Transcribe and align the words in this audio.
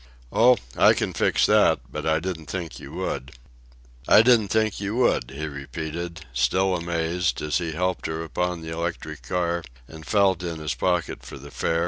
"Oh, 0.33 0.57
I 0.75 0.93
can 0.95 1.13
fix 1.13 1.45
that; 1.45 1.79
but 1.91 2.07
I 2.07 2.19
didn't 2.19 2.47
think 2.47 2.79
you 2.79 2.91
would." 2.93 3.33
"I 4.07 4.23
didn't 4.23 4.47
think 4.47 4.79
you 4.81 4.95
would," 4.95 5.29
he 5.29 5.45
repeated, 5.45 6.25
still 6.33 6.75
amazed, 6.75 7.39
as 7.39 7.59
he 7.59 7.73
helped 7.73 8.07
her 8.07 8.23
upon 8.23 8.61
the 8.61 8.71
electric 8.73 9.21
car 9.21 9.63
and 9.87 10.03
felt 10.03 10.41
in 10.41 10.57
his 10.57 10.73
pocket 10.73 11.23
for 11.23 11.37
the 11.37 11.51
fare. 11.51 11.79